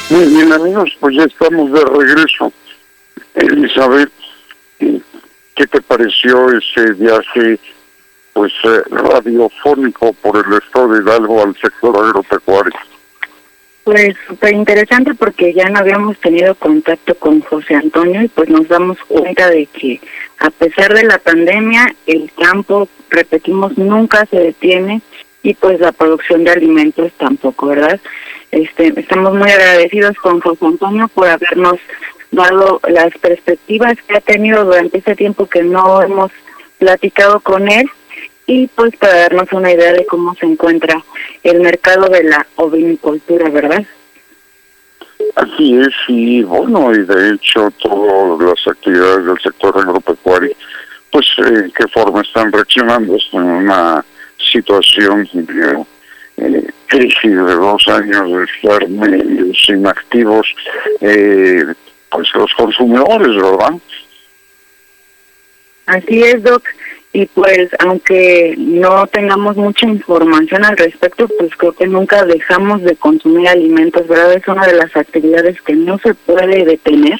[0.10, 2.52] Muy bien, amigos, pues ya estamos de regreso.
[3.36, 4.12] Elizabeth,
[4.80, 7.60] ¿qué te pareció ese viaje
[8.34, 12.74] pues eh, radiofónico por el estado de Hidalgo al sector agropecuario?
[13.84, 18.68] Pues súper interesante porque ya no habíamos tenido contacto con José Antonio y pues nos
[18.70, 20.00] damos cuenta de que
[20.40, 25.02] a pesar de la pandemia el campo, repetimos, nunca se detiene
[25.44, 28.00] y pues la producción de alimentos tampoco, ¿verdad?
[28.54, 31.80] Este, estamos muy agradecidos con José Antonio por habernos
[32.30, 36.32] dado las perspectivas que ha tenido durante este tiempo que no hemos
[36.78, 37.90] platicado con él
[38.46, 41.04] y pues para darnos una idea de cómo se encuentra
[41.42, 43.84] el mercado de la ovinicultura, ¿verdad?
[45.34, 50.56] Así es, y bueno, y de hecho todas las actividades del sector agropecuario,
[51.12, 54.06] pues en qué forma están reaccionando en una
[54.38, 55.86] situación de
[56.38, 60.48] eh, crisis de dos años de estar medios inactivos,
[61.02, 61.64] eh,
[62.10, 63.74] pues los consumidores, ¿verdad?
[65.86, 66.64] Así es, Doc.
[67.16, 72.96] Y pues, aunque no tengamos mucha información al respecto, pues creo que nunca dejamos de
[72.96, 74.34] consumir alimentos, ¿verdad?
[74.34, 77.20] Es una de las actividades que no se puede detener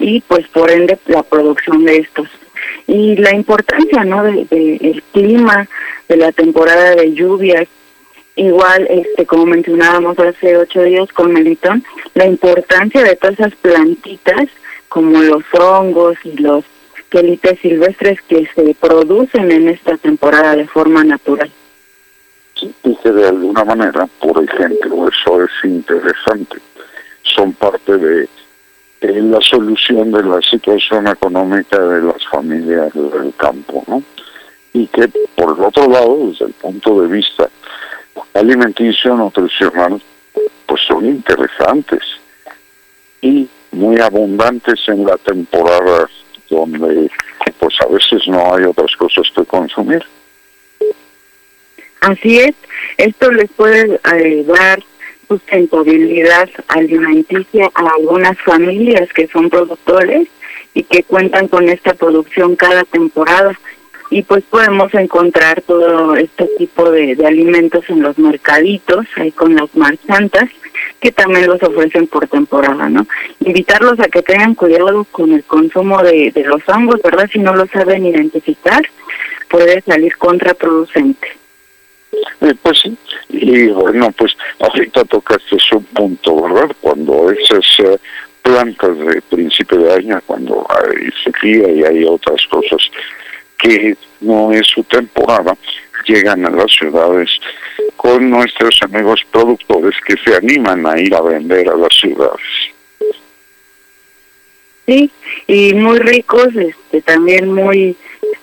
[0.00, 2.28] y pues por ende la producción de estos.
[2.88, 4.24] Y la importancia, ¿no?
[4.24, 5.68] De, de el clima,
[6.08, 7.68] de la temporada de lluvias,
[8.36, 14.48] igual, este, como mencionábamos hace ocho días con Melitón, la importancia de todas esas plantitas
[14.88, 16.64] como los hongos y los
[17.10, 21.50] quelites silvestres que se producen en esta temporada de forma natural.
[22.54, 22.72] Sí,
[23.04, 26.58] de alguna manera, por ejemplo, eso es interesante,
[27.22, 28.28] son parte de
[29.00, 34.02] la solución de la situación económica de las familias del campo, ¿no?
[34.72, 37.48] Y que, por el otro lado, desde el punto de vista
[38.34, 40.00] alimenticio, nutricional,
[40.66, 42.02] pues son interesantes
[43.20, 46.08] y muy abundantes en la temporada
[46.50, 47.10] donde
[47.58, 50.02] pues a veces no hay otras cosas que consumir.
[52.00, 52.54] Así es,
[52.98, 54.82] esto les puede eh, dar
[55.28, 60.28] sustentabilidad alimenticia a algunas familias que son productores
[60.74, 63.58] y que cuentan con esta producción cada temporada
[64.12, 69.74] y pues podemos encontrar todo este tipo de, alimentos en los mercaditos, ahí con las
[69.74, 70.50] marchantas,
[71.00, 73.06] que también los ofrecen por temporada, ¿no?
[73.40, 77.28] Invitarlos a que tengan cuidado con el consumo de, de los hongos, ¿verdad?
[77.32, 78.82] Si no lo saben identificar,
[79.48, 81.28] puede salir contraproducente.
[82.42, 82.94] Eh, pues sí,
[83.30, 86.70] y bueno, pues ahorita tocaste un punto, ¿verdad?
[86.82, 87.96] Cuando esas eh,
[88.42, 92.90] plantas de principio de año, cuando hay sequía y hay otras cosas
[93.62, 95.56] que no es su temporada,
[96.06, 97.30] llegan a las ciudades
[97.96, 102.40] con nuestros amigos productores que se animan a ir a vender a las ciudades.
[104.86, 105.10] Sí,
[105.46, 107.96] y muy ricos, este, también muy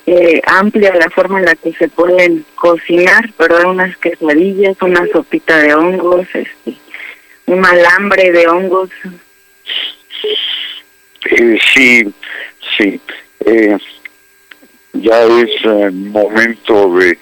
[0.06, 3.66] eh, amplia la forma en la que se pueden cocinar, ¿verdad?
[3.66, 6.76] Unas quesadillas, una sopita de hongos, este,
[7.46, 8.90] un alambre de hongos.
[11.26, 12.14] Eh, sí,
[12.78, 13.02] sí.
[13.46, 13.78] Eh,
[14.94, 17.18] ya es eh, momento de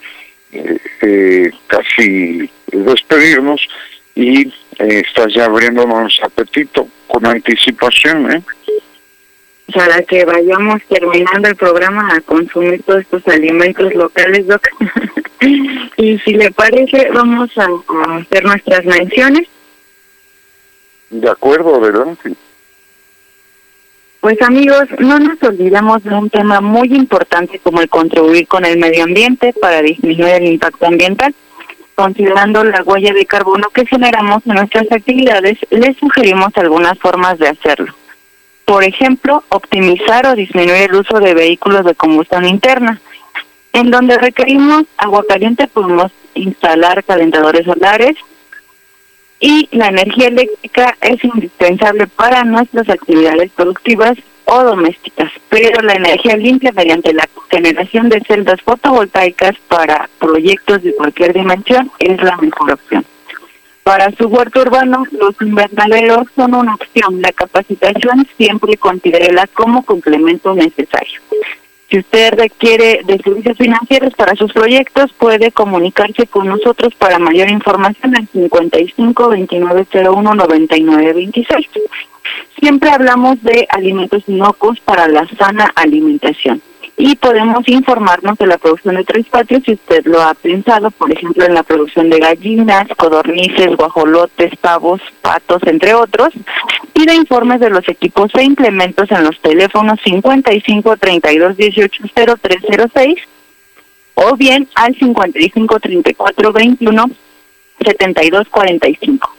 [0.51, 3.67] eh, eh, casi despedirnos
[4.15, 4.47] y
[4.79, 8.41] eh, estás ya abriéndonos apetito con anticipación, ¿eh?
[9.73, 14.65] Para que vayamos terminando el programa a consumir todos estos alimentos locales, Doc.
[15.97, 19.47] y si le parece, vamos a, a hacer nuestras menciones.
[21.09, 22.33] De acuerdo, adelante.
[24.27, 28.77] Pues amigos, no nos olvidemos de un tema muy importante como el contribuir con el
[28.77, 31.33] medio ambiente para disminuir el impacto ambiental.
[31.95, 37.47] Considerando la huella de carbono que generamos en nuestras actividades, les sugerimos algunas formas de
[37.47, 37.95] hacerlo.
[38.65, 42.99] Por ejemplo, optimizar o disminuir el uso de vehículos de combustión interna.
[43.71, 48.17] En donde requerimos agua caliente podemos instalar calentadores solares,
[49.39, 56.37] y la energía eléctrica es indispensable para nuestras actividades productivas o domésticas, pero la energía
[56.37, 62.73] limpia mediante la generación de celdas fotovoltaicas para proyectos de cualquier dimensión es la mejor
[62.73, 63.05] opción.
[63.83, 67.21] Para su huerto urbano, los invernaderos son una opción.
[67.21, 71.21] La capacitación siempre considérela como complemento necesario.
[71.89, 77.49] Si usted requiere de servicios financieros para sus proyectos, puede comunicarse con nosotros para mayor
[77.49, 81.69] información al 55 2901 99 26.
[82.59, 86.61] Siempre hablamos de alimentos inocuos para la sana alimentación
[86.99, 91.11] y podemos informarnos de la producción de tres patios si usted lo ha pensado, por
[91.11, 96.29] ejemplo, en la producción de gallinas, codornices, guajolotes, pavos, patos, entre otros,
[96.95, 102.03] y de informes de los equipos e implementos en los teléfonos 55 32 18
[102.41, 103.15] 0306
[104.15, 107.11] o bien al 55 34 21
[107.79, 109.36] 72 45.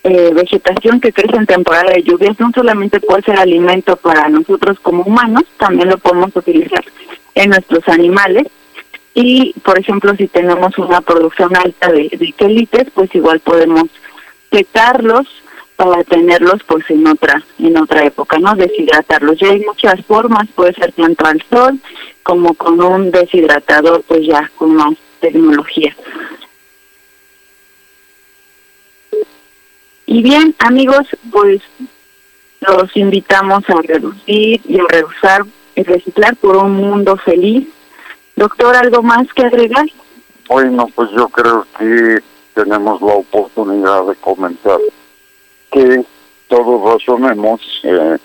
[0.03, 4.77] eh, vegetación que crece en temporada de lluvias, no solamente puede ser alimento para nosotros
[4.81, 6.83] como humanos, también lo podemos utilizar
[7.35, 8.47] en nuestros animales.
[9.13, 13.89] Y, por ejemplo, si tenemos una producción alta de, de quelites, pues igual podemos
[14.51, 15.27] secarlos
[15.75, 18.55] para tenerlos pues en otra en otra época, ¿no?
[18.55, 19.39] Deshidratarlos.
[19.39, 21.79] Ya hay muchas formas, puede ser tanto al sol
[22.28, 25.95] como con un deshidratador, pues ya con más tecnología.
[30.05, 31.61] Y bien, amigos, pues
[32.59, 37.65] los invitamos a reducir y a reusar y reciclar por un mundo feliz.
[38.36, 39.86] Doctor, ¿algo más que agregar?
[40.49, 42.19] Bueno, pues yo creo que
[42.55, 44.80] tenemos la oportunidad de comentar
[45.71, 46.03] que
[46.49, 48.17] todos razonemos eh,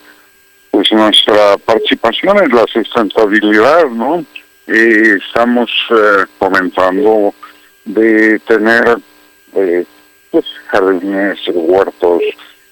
[0.73, 4.25] pues nuestra participación en la sustentabilidad, ¿no?
[4.67, 7.35] Eh, estamos eh, comentando
[7.85, 8.97] de tener
[9.55, 9.85] eh,
[10.31, 12.23] pues, jardines, huertos,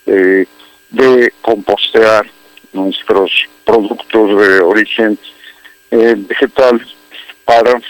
[0.06, 0.46] eh,
[0.88, 2.26] de compostear
[2.72, 3.30] nuestros
[3.66, 5.18] productos de origen
[5.90, 6.80] eh, vegetal
[7.44, 7.80] para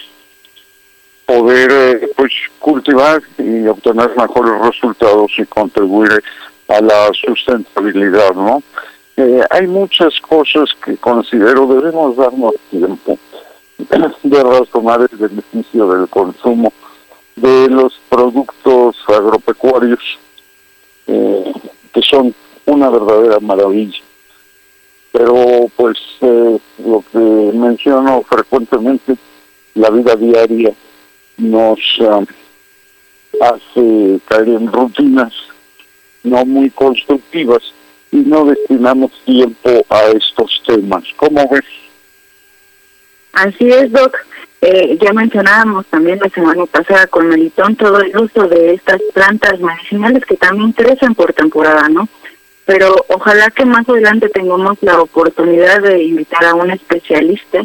[1.25, 6.21] poder pues cultivar y obtener mejores resultados y contribuir
[6.67, 8.61] a la sustentabilidad, ¿no?
[9.17, 13.19] Eh, hay muchas cosas que considero debemos darnos tiempo
[14.23, 16.73] de razonar el beneficio del consumo
[17.37, 20.01] de los productos agropecuarios
[21.07, 21.53] eh,
[21.93, 22.35] que son
[22.67, 23.99] una verdadera maravilla.
[25.13, 29.17] Pero pues eh, lo que menciono frecuentemente
[29.75, 30.73] la vida diaria
[31.37, 32.23] nos ah,
[33.41, 35.33] hace caer en rutinas
[36.23, 37.63] no muy constructivas
[38.13, 41.05] y no destinamos tiempo a estos temas.
[41.17, 41.65] ¿Cómo ves?
[43.33, 44.17] Así es, Doc.
[44.63, 49.59] Eh, ya mencionábamos también la semana pasada con Melitón todo el uso de estas plantas
[49.59, 52.09] medicinales que también crecen por temporada, ¿no?
[52.67, 57.63] Pero ojalá que más adelante tengamos la oportunidad de invitar a un especialista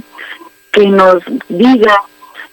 [0.72, 2.02] que nos diga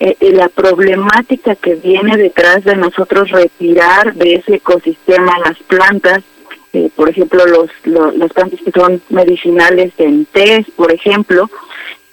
[0.01, 6.24] eh, eh, la problemática que viene detrás de nosotros retirar de ese ecosistema las plantas,
[6.73, 11.51] eh, por ejemplo, los, los plantas que son medicinales en té, por ejemplo,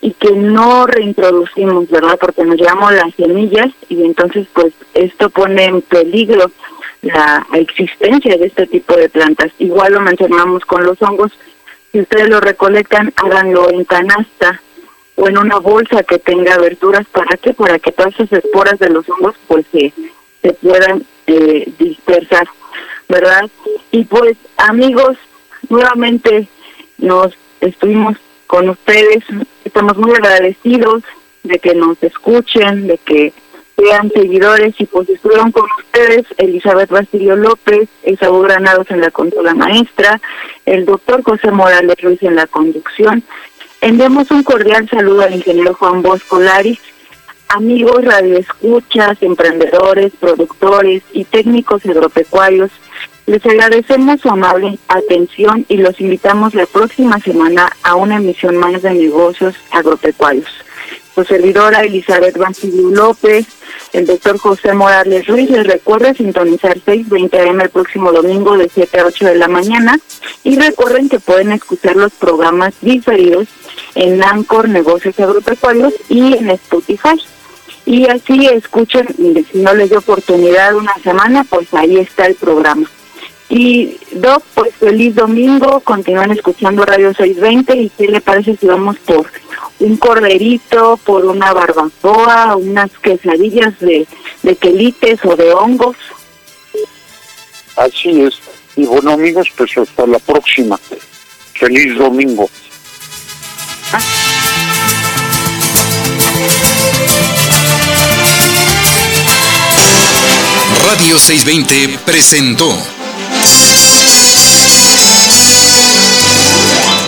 [0.02, 2.18] y que no reintroducimos, ¿verdad?
[2.20, 6.52] Porque nos llevamos las semillas y entonces pues esto pone en peligro
[7.02, 9.52] la existencia de este tipo de plantas.
[9.60, 11.32] Igual lo mencionamos con los hongos,
[11.92, 14.62] si ustedes lo recolectan, háganlo en canasta
[15.16, 17.54] o en una bolsa que tenga aberturas, ¿para qué?
[17.54, 19.92] Para que todas esas esporas de los hongos pues se,
[20.42, 22.48] se puedan eh, dispersar,
[23.10, 23.50] ¿verdad?
[23.92, 25.18] Y pues amigos,
[25.68, 26.48] nuevamente
[27.00, 29.24] nos estuvimos con ustedes.
[29.66, 31.04] Estamos muy agradecidos
[31.44, 33.34] de que nos escuchen, de que
[33.76, 39.54] sean seguidores y pues estuvieron con ustedes Elizabeth Bastillo López, Esaú Granados en la consola
[39.54, 40.22] maestra,
[40.66, 43.24] el doctor José Morales Ruiz en la conducción.
[43.82, 46.80] Enviamos un cordial saludo al ingeniero Juan Bosco Laris,
[47.48, 52.72] amigos radioescuchas, emprendedores, productores y técnicos agropecuarios
[53.30, 58.82] les agradecemos su amable atención y los invitamos la próxima semana a una emisión más
[58.82, 60.50] de negocios agropecuarios.
[61.14, 63.46] su servidora Elizabeth Bancilio López,
[63.94, 65.48] el doctor José Morales Ruiz.
[65.52, 70.00] Les recuerda sintonizar 6.20 am el próximo domingo de 7 a 8 de la mañana.
[70.44, 73.48] Y recuerden que pueden escuchar los programas diferidos
[73.94, 77.22] en Ancor Negocios Agropecuarios y en Spotify.
[77.86, 79.06] Y así escuchen,
[79.52, 82.90] si no les dio oportunidad una semana, pues ahí está el programa.
[83.50, 88.98] Y Doc, pues feliz domingo, continúan escuchando Radio 620 y qué le parece si vamos
[89.00, 89.26] por
[89.80, 94.08] un corderito, por una barbacoa, unas quesadillas de,
[94.44, 95.98] de quelites o de hongos.
[97.76, 98.36] Así es.
[98.76, 100.80] Y bueno amigos, pues hasta la próxima.
[101.54, 102.48] Feliz domingo.
[110.86, 112.99] Radio 620 presentó